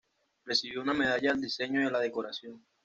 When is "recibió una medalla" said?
0.45-1.29